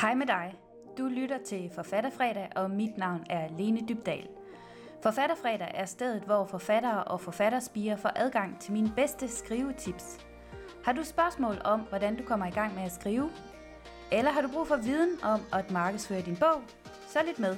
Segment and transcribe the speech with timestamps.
[0.00, 0.54] Hej med dig.
[0.98, 4.28] Du lytter til Forfatterfredag, og mit navn er Lene Dybdal.
[5.02, 10.26] Forfatterfredag er stedet, hvor forfattere og forfatterspiger får adgang til mine bedste skrivetips.
[10.84, 13.30] Har du spørgsmål om, hvordan du kommer i gang med at skrive?
[14.12, 16.62] Eller har du brug for viden om at markedsføre din bog?
[17.08, 17.56] Så lidt med.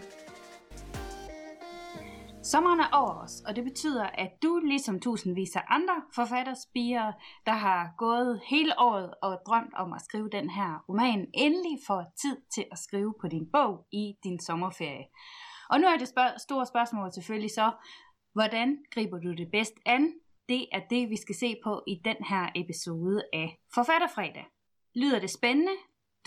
[2.52, 7.12] Sommeren er over os, og det betyder, at du, ligesom tusindvis af andre forfatterspiger,
[7.46, 12.04] der har gået hele året og drømt om at skrive den her roman, endelig får
[12.22, 15.06] tid til at skrive på din bog i din sommerferie.
[15.70, 17.72] Og nu er det spørg- store spørgsmål selvfølgelig så,
[18.32, 20.12] hvordan griber du det bedst an?
[20.48, 24.46] Det er det, vi skal se på i den her episode af Forfatterfredag.
[24.94, 25.72] Lyder det spændende?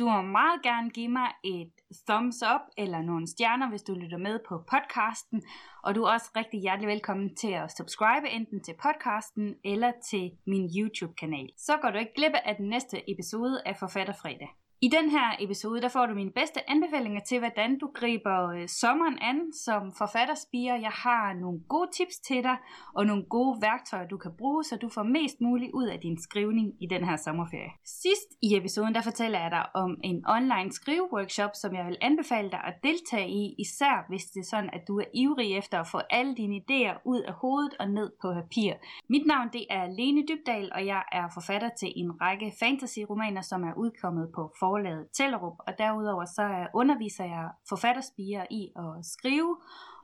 [0.02, 1.73] Du må meget gerne give mig et
[2.10, 5.44] thumbs up eller nogle stjerner, hvis du lytter med på podcasten.
[5.84, 10.32] Og du er også rigtig hjertelig velkommen til at subscribe enten til podcasten eller til
[10.48, 11.50] min YouTube-kanal.
[11.58, 14.50] Så går du ikke glip af den næste episode af Forfatterfredag.
[14.84, 18.68] I den her episode, der får du mine bedste anbefalinger til, hvordan du griber øh,
[18.68, 20.76] sommeren an som forfatterspiger.
[20.76, 22.57] Jeg har nogle gode tips til dig,
[22.93, 26.18] og nogle gode værktøjer, du kan bruge, så du får mest muligt ud af din
[26.21, 27.71] skrivning i den her sommerferie.
[27.85, 32.49] Sidst i episoden, der fortæller jeg dig om en online skriveworkshop, som jeg vil anbefale
[32.52, 35.87] dig at deltage i, især hvis det er sådan, at du er ivrig efter at
[35.87, 38.74] få alle dine idéer ud af hovedet og ned på papir.
[39.09, 43.63] Mit navn det er Lene Dybdal, og jeg er forfatter til en række fantasy-romaner, som
[43.63, 49.05] er udkommet på for forlaget Tellerup, og derudover så øh, underviser jeg forfatterspiger i at
[49.16, 49.52] skrive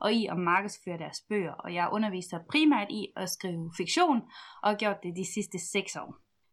[0.00, 4.18] og i at markedsføre deres bøger, og jeg underviser primært i at skrive fiktion
[4.62, 6.10] og har gjort det de sidste 6 år.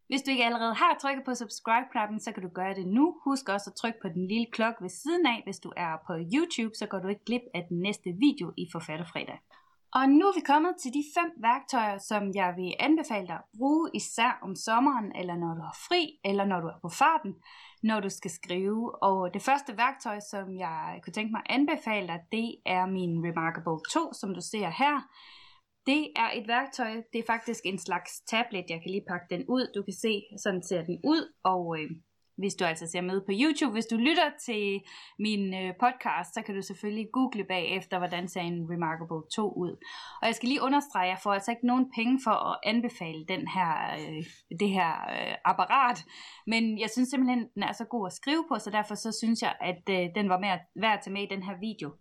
[0.09, 3.05] Hvis du ikke allerede har trykket på subscribe-knappen, så kan du gøre det nu.
[3.27, 5.41] Husk også at trykke på den lille klokke ved siden af.
[5.45, 8.65] Hvis du er på YouTube, så går du ikke glip af den næste video i
[8.73, 9.39] Forfatterfredag.
[9.97, 13.49] Og nu er vi kommet til de fem værktøjer, som jeg vil anbefale dig at
[13.57, 17.33] bruge især om sommeren, eller når du har fri, eller når du er på farten,
[17.83, 19.03] når du skal skrive.
[19.03, 23.13] Og det første værktøj, som jeg kunne tænke mig at anbefale dig, det er min
[23.27, 24.95] Remarkable 2, som du ser her.
[25.85, 29.45] Det er et værktøj, det er faktisk en slags tablet, jeg kan lige pakke den
[29.47, 29.63] ud.
[29.75, 31.89] Du kan se, sådan ser den ud, og øh,
[32.37, 33.73] hvis du altså ser med på YouTube.
[33.73, 34.81] Hvis du lytter til
[35.19, 39.71] min øh, podcast, så kan du selvfølgelig google bagefter, hvordan ser en Remarkable 2 ud.
[40.21, 43.25] Og jeg skal lige understrege, at jeg får altså ikke nogen penge for at anbefale
[43.25, 44.23] den her, øh,
[44.59, 46.05] det her øh, apparat.
[46.47, 49.41] Men jeg synes simpelthen, den er så god at skrive på, så derfor så synes
[49.41, 51.91] jeg, at øh, den var mere værd at tage med i den her video.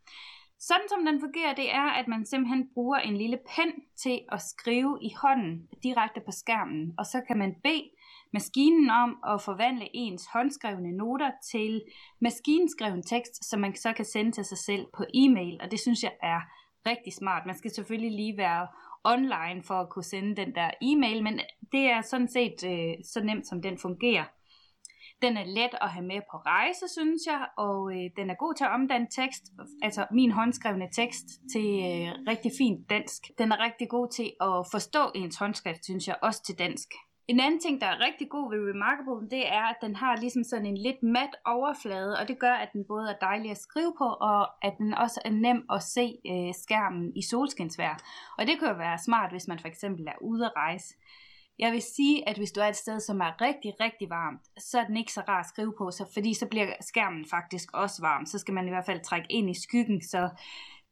[0.59, 4.43] Sådan som den fungerer, det er, at man simpelthen bruger en lille pen til at
[4.43, 7.91] skrive i hånden direkte på skærmen, og så kan man bede
[8.37, 11.83] maskinen om at forvandle ens håndskrevne noter til
[12.21, 16.03] maskinskreven tekst, som man så kan sende til sig selv på e-mail, og det synes
[16.03, 16.41] jeg er
[16.87, 17.47] rigtig smart.
[17.47, 18.67] Man skal selvfølgelig lige være
[19.05, 21.41] online for at kunne sende den der e-mail, men
[21.73, 24.25] det er sådan set øh, så nemt, som den fungerer.
[25.23, 28.55] Den er let at have med på rejse, synes jeg, og øh, den er god
[28.55, 29.43] til at omdanne tekst,
[29.83, 33.21] altså min håndskrevne tekst, til øh, rigtig fint dansk.
[33.39, 36.89] Den er rigtig god til at forstå ens håndskrift, synes jeg, også til dansk.
[37.29, 40.45] En anden ting, der er rigtig god ved Remarkable, det er, at den har ligesom
[40.45, 43.93] sådan en lidt mat overflade, og det gør, at den både er dejlig at skrive
[43.99, 47.95] på, og at den også er nem at se øh, skærmen i solskinsvær.
[48.39, 50.95] Og det kan jo være smart, hvis man for eksempel er ude at rejse.
[51.59, 54.81] Jeg vil sige, at hvis du er et sted, som er rigtig, rigtig varmt, så
[54.81, 58.03] er den ikke så rar at skrive på, så, fordi så bliver skærmen faktisk også
[58.03, 58.27] varm.
[58.27, 60.29] Så skal man i hvert fald trække ind i skyggen, så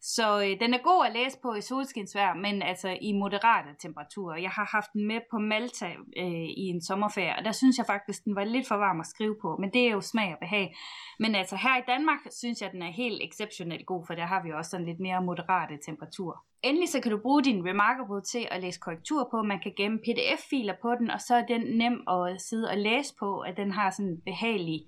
[0.04, 4.36] så øh, den er god at læse på i solskinsvær, men altså i moderate temperaturer.
[4.36, 7.86] Jeg har haft den med på Malta øh, i en sommerferie, og der synes jeg
[7.86, 10.38] faktisk, den var lidt for varm at skrive på, men det er jo smag og
[10.40, 10.76] behag.
[11.18, 14.42] Men altså her i Danmark synes jeg, den er helt exceptionelt god, for der har
[14.42, 16.38] vi også sådan lidt mere moderate temperaturer.
[16.62, 19.42] Endelig så kan du bruge din Remarkable til at læse korrektur på.
[19.42, 23.14] Man kan gemme pdf-filer på den, og så er den nem at sidde og læse
[23.18, 24.80] på, at den har sådan en behagelig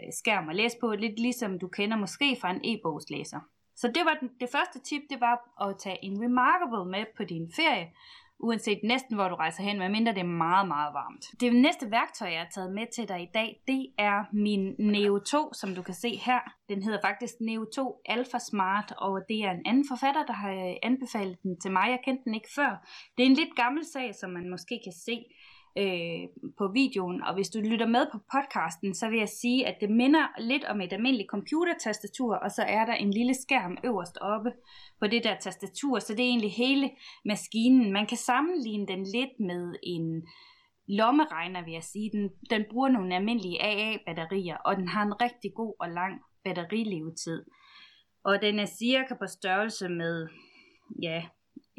[0.00, 3.40] øh, skærm at læse på, lidt ligesom du kender måske fra en e-bogslæser.
[3.76, 7.24] Så det var den, det første tip, det var at tage en Remarkable med på
[7.24, 7.90] din ferie,
[8.38, 11.24] uanset næsten hvor du rejser hen, medmindre det er meget, meget varmt.
[11.40, 15.18] Det næste værktøj, jeg har taget med til dig i dag, det er min Neo
[15.18, 16.40] 2, som du kan se her.
[16.68, 20.52] Den hedder faktisk Neo 2 Alpha Smart, og det er en anden forfatter, der har
[20.52, 21.86] øh, anbefalet den til mig.
[21.90, 22.86] Jeg kendte den ikke før.
[23.16, 25.24] Det er en lidt gammel sag, som man måske kan se
[25.78, 27.22] øh, på videoen.
[27.22, 30.64] Og hvis du lytter med på podcasten, så vil jeg sige, at det minder lidt
[30.64, 34.52] om et almindeligt computertastatur, og så er der en lille skærm øverst oppe
[35.00, 36.90] på det der tastatur, så det er egentlig hele
[37.24, 37.92] maskinen.
[37.92, 40.26] Man kan sammenligne den lidt med en
[40.88, 42.10] lommeregner, vil jeg sige.
[42.12, 47.44] Den, den bruger nogle almindelige AA-batterier, og den har en rigtig god og lang batterilevetid.
[48.24, 50.28] Og den er cirka på størrelse med,
[51.02, 51.24] ja,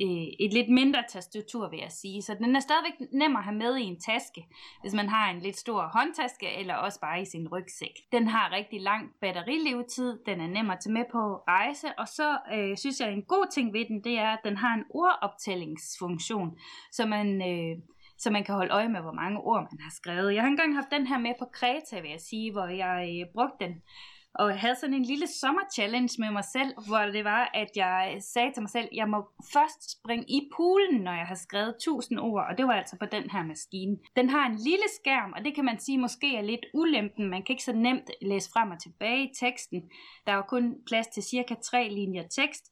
[0.02, 2.22] øh, et lidt mindre tastatur, vil jeg sige.
[2.22, 4.46] Så den er stadigvæk nem at have med i en taske,
[4.82, 7.96] hvis man har en lidt stor håndtaske, eller også bare i sin rygsæk.
[8.12, 12.38] Den har rigtig lang batterilevetid, den er nem at tage med på rejse, og så
[12.54, 16.58] øh, synes jeg, en god ting ved den, det er, at den har en ordoptællingsfunktion,
[16.92, 17.28] så man...
[17.52, 17.78] Øh,
[18.18, 20.34] så man kan holde øje med, hvor mange ord man har skrevet.
[20.34, 23.34] Jeg har engang haft den her med på Kreta, vil jeg sige, hvor jeg øh,
[23.34, 23.82] brugte den
[24.36, 28.18] og jeg havde sådan en lille sommer-challenge med mig selv, hvor det var, at jeg
[28.34, 29.20] sagde til mig selv, jeg må
[29.54, 33.06] først springe i poolen, når jeg har skrevet 1000 ord, og det var altså på
[33.06, 33.98] den her maskine.
[34.16, 37.30] Den har en lille skærm, og det kan man sige måske er lidt ulempen.
[37.30, 39.90] Man kan ikke så nemt læse frem og tilbage i teksten.
[40.28, 42.66] Der er kun plads til cirka tre linjer tekst,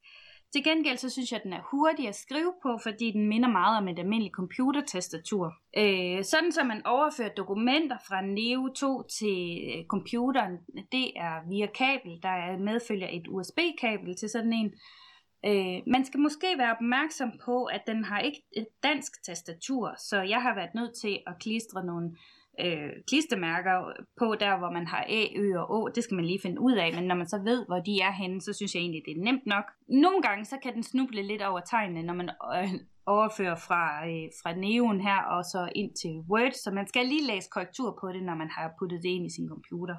[0.54, 3.50] til gengæld så synes jeg, at den er hurtig at skrive på, fordi den minder
[3.50, 5.54] meget om et almindeligt computertastatur.
[5.78, 10.58] Øh, sådan så man overfører dokumenter fra Neo 2 til øh, computeren,
[10.92, 12.20] det er via kabel.
[12.24, 14.74] Der er medfølger et USB-kabel til sådan en.
[15.46, 20.22] Øh, man skal måske være opmærksom på, at den har ikke et dansk tastatur, så
[20.22, 22.18] jeg har været nødt til at klistre nogle
[22.60, 23.78] øh, klistermærker
[24.20, 25.88] på der, hvor man har A, Ø og Å.
[25.96, 28.12] Det skal man lige finde ud af, men når man så ved, hvor de er
[28.12, 29.66] henne, så synes jeg egentlig, det er nemt nok.
[29.88, 32.74] Nogle gange, så kan den snuble lidt over tegnene, når man øh,
[33.06, 37.28] overfører fra, øh, fra neon her og så ind til Word, så man skal lige
[37.28, 39.96] læse korrektur på det, når man har puttet det ind i sin computer.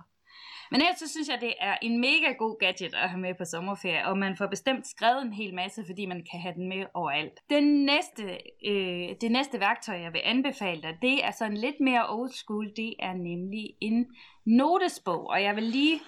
[0.71, 3.45] Men ellers så synes jeg, det er en mega god gadget at have med på
[3.45, 6.87] sommerferie, og man får bestemt skrevet en hel masse, fordi man kan have den med
[6.95, 7.41] overalt.
[7.51, 8.23] Den næste,
[8.67, 12.73] øh, det næste værktøj, jeg vil anbefale dig, det er sådan lidt mere old school,
[12.77, 14.07] det er nemlig en
[14.47, 16.01] notesbog, og jeg vil lige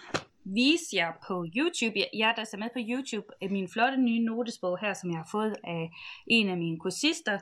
[0.54, 4.78] vise jer på YouTube, jeg der ser med på YouTube, øh, min flotte nye notesbog
[4.78, 5.90] her, som jeg har fået af
[6.26, 7.38] en af mine kursister.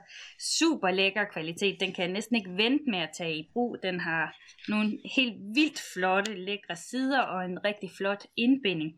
[0.59, 3.77] Super lækker kvalitet, den kan jeg næsten ikke vente med at tage i brug.
[3.83, 4.37] Den har
[4.69, 8.93] nogle helt vildt flotte, lækre sider og en rigtig flot indbinding.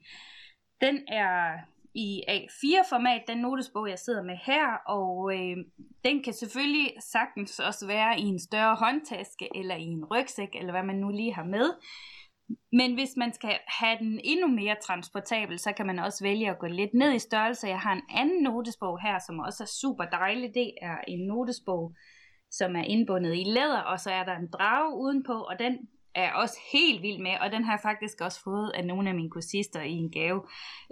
[0.80, 1.58] Den er
[1.96, 5.56] i A4-format, den notesbog, jeg sidder med her, og øh,
[6.04, 10.72] den kan selvfølgelig sagtens også være i en større håndtaske, eller i en rygsæk, eller
[10.72, 11.74] hvad man nu lige har med.
[12.72, 16.58] Men hvis man skal have den endnu mere transportabel, så kan man også vælge at
[16.58, 17.68] gå lidt ned i størrelse.
[17.68, 20.54] Jeg har en anden notesbog her, som også er super dejlig.
[20.54, 21.94] Det er en notesbog,
[22.50, 25.78] som er indbundet i læder, og så er der en drage udenpå, og den
[26.16, 29.14] er også helt vild med, og den har jeg faktisk også fået af nogle af
[29.14, 30.42] mine kursister i en gave.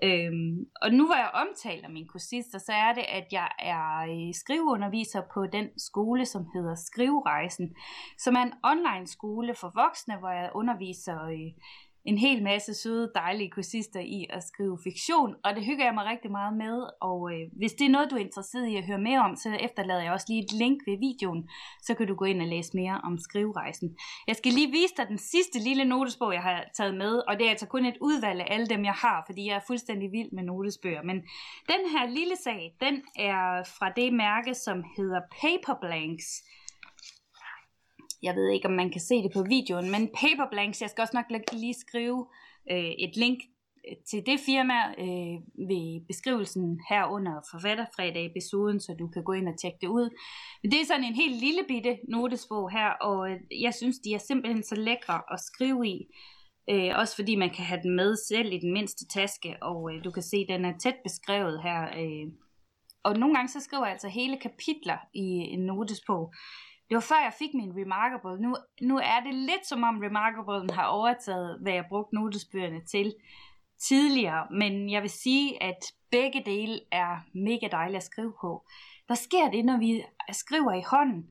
[0.03, 4.35] Øhm, og nu hvor jeg omtaler mine kursister, så er det, at jeg er øh,
[4.35, 7.75] skriveunderviser på den skole, som hedder Skriverejsen,
[8.19, 11.53] som er en online skole for voksne, hvor jeg underviser øh,
[12.05, 16.05] en hel masse søde, dejlige kursister i at skrive fiktion, og det hygger jeg mig
[16.05, 18.99] rigtig meget med, og øh, hvis det er noget, du er interesseret i at høre
[18.99, 21.49] mere om, så efterlader jeg også lige et link ved videoen,
[21.83, 23.97] så kan du gå ind og læse mere om skriverejsen.
[24.27, 27.47] Jeg skal lige vise dig den sidste lille notesbog, jeg har taget med, og det
[27.47, 30.33] er altså kun et udvalg af alle dem, jeg har, fordi jeg er fuldstændig vild
[30.33, 31.17] med notesbøger, men
[31.73, 36.45] den her lille sag, den er fra det mærke, som hedder Paperblanks,
[38.25, 41.17] jeg ved ikke, om man kan se det på videoen, men Paperblanks, jeg skal også
[41.17, 42.27] nok lige skrive
[42.73, 43.39] øh, et link
[43.89, 45.37] øh, til det firma øh,
[45.71, 50.09] ved beskrivelsen her under forfatterfredag episoden, så du kan gå ind og tjekke det ud.
[50.63, 53.37] Men det er sådan en helt lille bitte notesbog her, og øh,
[53.67, 55.99] jeg synes, de er simpelthen så lækre at skrive i.
[56.71, 60.05] Øh, også fordi man kan have den med selv i den mindste taske, og øh,
[60.05, 61.83] du kan se, den er tæt beskrevet her.
[62.03, 62.27] Øh.
[63.05, 66.35] Og nogle gange så skriver jeg altså hele kapitler i en notesbog.
[66.89, 68.43] Det var før jeg fik min Remarkable.
[68.43, 73.15] Nu, nu er det lidt som om Remarkable har overtaget, hvad jeg brugte notesbøgerne til
[73.89, 74.47] tidligere.
[74.51, 75.81] Men jeg vil sige, at
[76.11, 78.67] begge dele er mega dejlige at skrive på.
[79.09, 81.23] Der sker det, når vi skriver i hånden.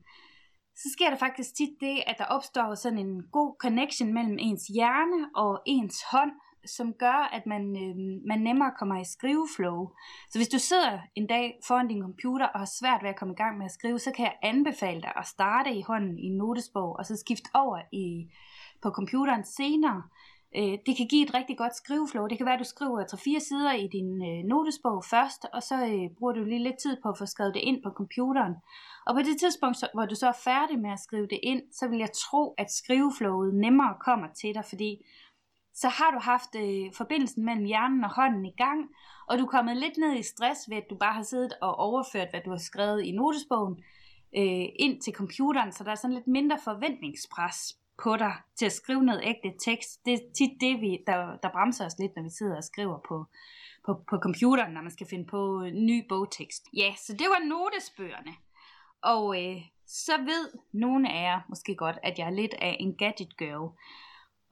[0.76, 4.66] Så sker der faktisk tit det, at der opstår sådan en god connection mellem ens
[4.66, 6.32] hjerne og ens hånd
[6.66, 9.88] som gør, at man, øh, man nemmere kommer i skriveflow.
[10.30, 13.34] Så hvis du sidder en dag foran din computer og har svært ved at komme
[13.34, 16.26] i gang med at skrive, så kan jeg anbefale dig at starte i hånden i
[16.26, 18.30] en notesbog, og så skifte over i,
[18.82, 20.02] på computeren senere.
[20.56, 22.26] Øh, det kan give et rigtig godt skriveflow.
[22.26, 25.74] Det kan være, at du skriver 3-4 sider i din øh, notesbog først, og så
[25.74, 28.54] øh, bruger du lige lidt tid på at få skrevet det ind på computeren.
[29.06, 31.62] Og på det tidspunkt, så, hvor du så er færdig med at skrive det ind,
[31.72, 34.90] så vil jeg tro, at skriveflowet nemmere kommer til dig, fordi
[35.74, 38.80] så har du haft øh, forbindelsen mellem hjernen og hånden i gang,
[39.28, 41.76] og du er kommet lidt ned i stress ved, at du bare har siddet og
[41.78, 43.76] overført, hvad du har skrevet i notesbogen,
[44.36, 48.72] øh, ind til computeren, så der er sådan lidt mindre forventningspres på dig til at
[48.72, 50.04] skrive noget ægte tekst.
[50.04, 52.98] Det er tit det, vi, der, der bremser os lidt, når vi sidder og skriver
[53.08, 53.26] på,
[53.86, 56.62] på, på computeren, når man skal finde på øh, ny bogtekst.
[56.76, 58.34] Ja, så det var notesbøgerne.
[59.02, 62.96] Og øh, så ved nogle af jer måske godt, at jeg er lidt af en
[62.96, 63.72] gadget girl.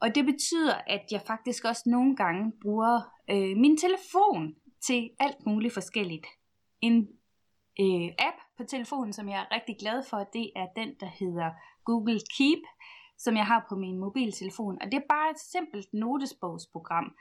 [0.03, 4.55] Og det betyder, at jeg faktisk også nogle gange bruger øh, min telefon
[4.87, 6.27] til alt muligt forskelligt.
[6.81, 7.07] En
[7.79, 10.17] øh, app på telefonen, som jeg er rigtig glad for.
[10.33, 11.49] Det er den, der hedder
[11.85, 12.63] Google Keep,
[13.17, 14.77] som jeg har på min mobiltelefon.
[14.81, 17.15] Og det er bare et simpelt notesbogsprogram,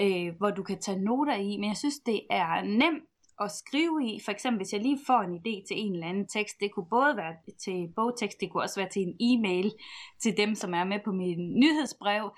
[0.00, 3.04] øh, hvor du kan tage noter i, men jeg synes, det er nemt
[3.40, 4.20] at skrive i.
[4.24, 6.90] For eksempel, hvis jeg lige får en idé til en eller anden tekst, det kunne
[6.90, 9.72] både være til bogtekst, det kunne også være til en e-mail
[10.22, 12.30] til dem, som er med på min nyhedsbrev.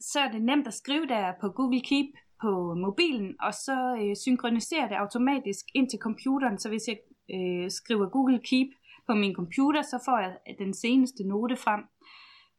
[0.00, 2.10] Så er det nemt at skrive der på Google Keep
[2.42, 6.58] på mobilen, og så øh, synkroniserer det automatisk ind til computeren.
[6.58, 6.98] Så hvis jeg
[7.34, 8.68] øh, skriver Google Keep
[9.06, 11.82] på min computer, så får jeg den seneste note frem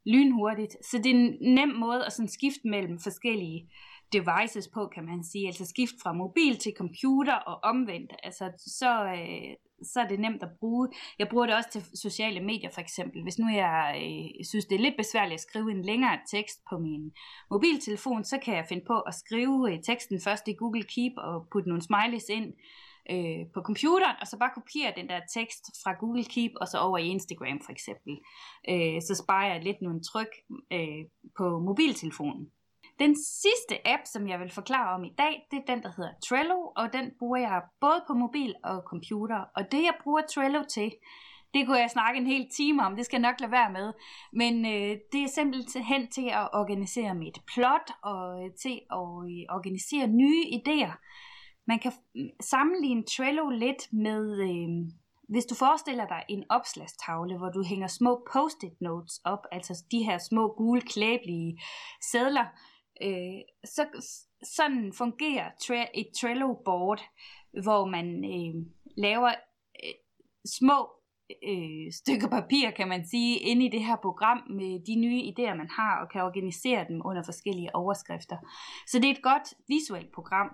[0.06, 0.74] lynhurtigt.
[0.86, 3.70] Så det er en nem måde at sådan skifte mellem forskellige
[4.14, 5.48] devices på, kan man sige.
[5.48, 8.14] Altså skift fra mobil til computer og omvendt.
[8.24, 10.90] Altså så, øh, så er det nemt at bruge.
[11.20, 13.24] Jeg bruger det også til sociale medier for eksempel.
[13.24, 16.78] Hvis nu jeg øh, synes, det er lidt besværligt at skrive en længere tekst på
[16.78, 17.12] min
[17.52, 21.48] mobiltelefon, så kan jeg finde på at skrive øh, teksten først i Google Keep og
[21.52, 22.54] putte nogle smileys ind
[23.10, 26.78] øh, på computeren, og så bare kopiere den der tekst fra Google Keep og så
[26.78, 28.14] over i Instagram for eksempel.
[28.70, 30.34] Øh, så sparer jeg lidt nogle tryk
[30.72, 31.06] øh,
[31.38, 32.52] på mobiltelefonen.
[33.00, 36.12] Den sidste app, som jeg vil forklare om i dag, det er den, der hedder
[36.28, 39.46] Trello, og den bruger jeg både på mobil og computer.
[39.56, 40.92] Og det, jeg bruger Trello til,
[41.54, 43.94] det kunne jeg snakke en hel time om, det skal jeg nok lade være med.
[44.34, 49.56] Men øh, det er simpelthen til at organisere mit plot og øh, til at øh,
[49.58, 50.94] organisere nye idéer.
[51.68, 54.92] Man kan mm, sammenligne Trello lidt med, øh,
[55.30, 60.04] hvis du forestiller dig en opslagstavle, hvor du hænger små post-it notes op, altså de
[60.04, 61.62] her små gule klæbelige
[62.12, 62.46] sædler,
[63.04, 63.86] Øh, så,
[64.44, 67.02] sådan fungerer tre, et Trello-board,
[67.64, 68.54] hvor man øh,
[68.98, 69.30] laver
[69.84, 69.94] øh,
[70.46, 70.90] små
[71.52, 75.56] øh, stykker papir, kan man sige, inde i det her program med de nye idéer,
[75.56, 78.38] man har, og kan organisere dem under forskellige overskrifter.
[78.88, 80.50] Så det er et godt visuelt program,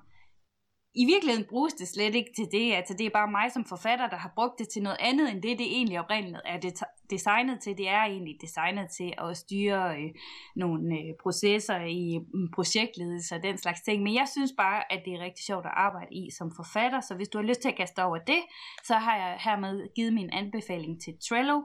[1.01, 2.73] i virkeligheden bruges det slet ikke til det.
[2.73, 5.41] Altså, det er bare mig som forfatter, der har brugt det til noget andet, end
[5.41, 6.73] det, det egentlig oprindeligt er det
[7.09, 7.77] designet til.
[7.77, 10.09] Det er egentlig designet til at styre øh,
[10.55, 14.03] nogle øh, processer i øh, projektledelse og den slags ting.
[14.03, 17.15] Men jeg synes bare, at det er rigtig sjovt at arbejde i som forfatter, så
[17.15, 18.41] hvis du har lyst til at kaste over det,
[18.83, 21.61] så har jeg hermed givet min anbefaling til Trello.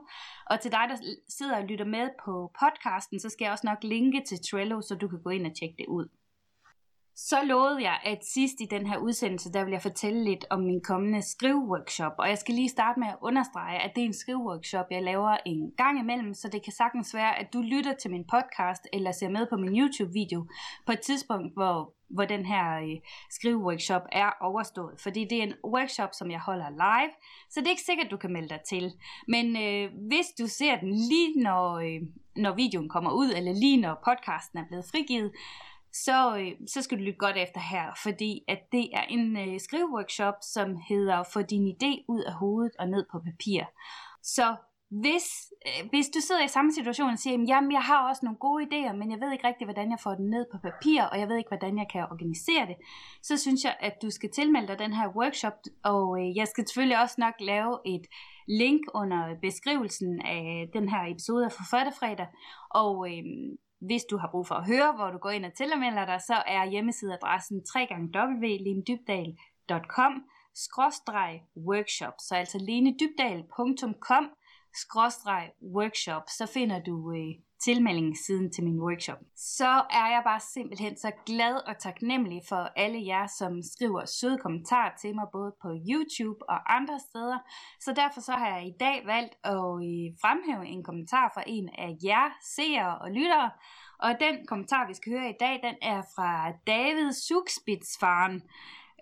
[0.49, 0.97] Og til dig, der
[1.29, 4.95] sidder og lytter med på podcasten, så skal jeg også nok linke til Trello, så
[4.95, 6.22] du kan gå ind og tjekke det ud.
[7.15, 10.59] Så lovede jeg, at sidst i den her udsendelse, der vil jeg fortælle lidt om
[10.59, 12.11] min kommende skriveworkshop.
[12.17, 15.37] Og jeg skal lige starte med at understrege, at det er en skriveworkshop, jeg laver
[15.45, 19.11] en gang imellem, så det kan sagtens være, at du lytter til min podcast eller
[19.11, 20.47] ser med på min YouTube-video
[20.85, 22.97] på et tidspunkt, hvor, hvor den her øh,
[23.29, 25.01] skriveworkshop er overstået.
[25.01, 27.13] Fordi det er en workshop, som jeg holder live,
[27.49, 28.93] så det er ikke sikkert, du kan melde dig til.
[29.27, 32.01] Men øh, hvis du ser den lige når, øh,
[32.35, 35.31] når videoen kommer ud, eller lige når podcasten er blevet frigivet,
[35.93, 39.59] så, øh, så skal du lytte godt efter her, fordi at det er en øh,
[39.59, 43.63] skriveworkshop, som hedder Få din idé ud af hovedet og ned på papir.
[44.23, 44.55] Så
[45.01, 45.27] hvis,
[45.67, 48.63] øh, hvis du sidder i samme situation og siger, jamen jeg har også nogle gode
[48.63, 51.27] idéer, men jeg ved ikke rigtig, hvordan jeg får den ned på papir, og jeg
[51.29, 52.75] ved ikke, hvordan jeg kan organisere det,
[53.21, 56.67] så synes jeg, at du skal tilmelde dig den her workshop, og øh, jeg skal
[56.67, 58.05] selvfølgelig også nok lave et
[58.47, 62.27] link under beskrivelsen af den her episode af Forfatterfredag,
[62.69, 63.23] og øh,
[63.85, 66.43] hvis du har brug for at høre, hvor du går ind og tilmelder dig, så
[66.47, 67.61] er hjemmesideadressen
[68.15, 70.23] www.lemedybdal.com
[71.57, 74.29] workshop, så altså lenedybdal.com
[75.77, 77.33] workshop, så finder du øh,
[77.65, 79.17] tilmeldingssiden til min workshop.
[79.35, 84.37] Så er jeg bare simpelthen så glad og taknemmelig for alle jer, som skriver søde
[84.37, 87.39] kommentarer til mig, både på YouTube og andre steder.
[87.79, 91.69] Så derfor så har jeg i dag valgt at øh, fremhæve en kommentar fra en
[91.77, 93.51] af jer, seere og lyttere.
[93.99, 98.41] Og den kommentar, vi skal høre i dag, den er fra David Sugspitsfaren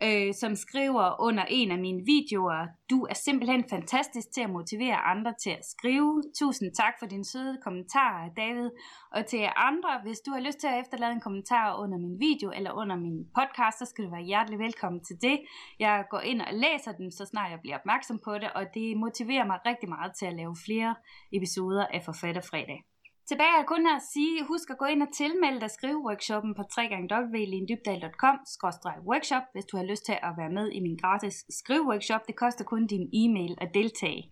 [0.04, 4.96] øh, som skriver under en af mine videoer, du er simpelthen fantastisk til at motivere
[4.96, 6.24] andre til at skrive.
[6.40, 8.70] Tusind tak for din søde kommentar, David.
[9.12, 12.52] Og til andre, hvis du har lyst til at efterlade en kommentar under min video
[12.56, 15.40] eller under min podcast, så skal du være hjertelig velkommen til det.
[15.80, 18.98] Jeg går ind og læser den, så snart jeg bliver opmærksom på det, og det
[18.98, 20.96] motiverer mig rigtig meget til at lave flere
[21.32, 22.91] episoder af Forfatterfredag.
[23.32, 29.44] Tilbage er kun at sige, husk at gå ind og tilmelde dig skriveworkshoppen på www.lindybdal.com-workshop,
[29.54, 32.22] hvis du har lyst til at være med i min gratis skriveworkshop.
[32.28, 34.32] Det koster kun din e-mail at deltage.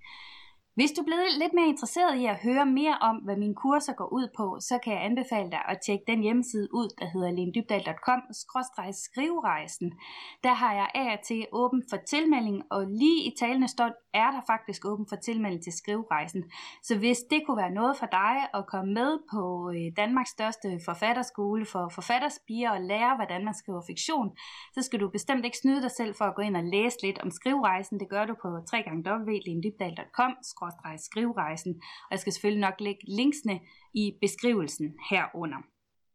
[0.79, 3.93] Hvis du er blevet lidt mere interesseret i at høre mere om, hvad mine kurser
[3.93, 7.31] går ud på, så kan jeg anbefale dig at tjekke den hjemmeside ud, der hedder
[7.31, 9.93] lindybdal.com-skriverejsen.
[10.43, 14.31] Der har jeg af og til åben for tilmelding, og lige i talende stund er
[14.31, 16.43] der faktisk åben for tilmelding til skriverejsen.
[16.83, 20.79] Så hvis det kunne være noget for dig at komme med på øh, Danmarks største
[20.86, 24.38] forfatterskole for forfatterspiger og lære, hvordan man skriver fiktion,
[24.75, 27.19] så skal du bestemt ikke snyde dig selv for at gå ind og læse lidt
[27.24, 28.00] om skriverejsen.
[28.00, 30.33] Det gør du på www.lindybdal.com
[30.97, 33.59] skriverejsen, og jeg skal selvfølgelig nok lægge linksene
[33.93, 35.57] i beskrivelsen herunder.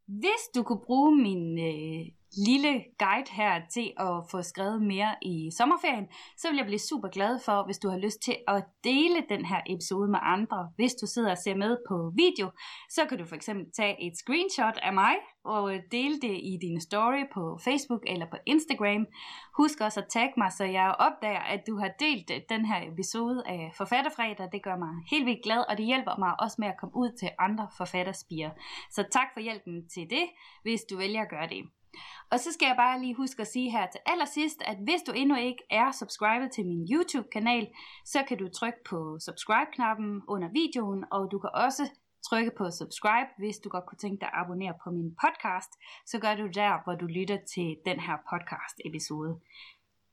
[0.06, 2.06] Hvis du kunne bruge min øh,
[2.46, 7.08] lille guide her til at få skrevet mere i sommerferien, så vil jeg blive super
[7.08, 10.70] glad for, hvis du har lyst til at dele den her episode med andre.
[10.76, 12.50] Hvis du sidder og ser med på video,
[12.90, 15.14] så kan du for eksempel tage et screenshot af mig
[15.44, 19.06] og dele det i din story på Facebook eller på Instagram.
[19.56, 23.42] Husk også at tagge mig, så jeg opdager, at du har delt den her episode
[23.46, 24.48] af Forfatterfredag.
[24.52, 27.10] Det gør mig helt vildt glad, og det hjælper mig også med at komme ud
[27.20, 28.50] til andre forfatterspiger.
[28.90, 30.24] Så tak for hjælpen til det,
[30.62, 31.64] hvis du vælger at gøre det.
[32.30, 35.12] Og så skal jeg bare lige huske at sige her til allersidst, at hvis du
[35.12, 37.68] endnu ikke er subscribet til min YouTube-kanal,
[38.04, 41.90] så kan du trykke på subscribe-knappen under videoen, og du kan også
[42.28, 45.70] trykke på subscribe, hvis du godt kunne tænke dig at abonnere på min podcast,
[46.06, 49.40] så gør du der, hvor du lytter til den her podcast episode.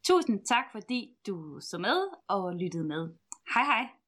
[0.04, 1.98] Tusind tak, fordi du så med
[2.28, 3.10] og lyttede med.
[3.54, 4.01] Hej hej!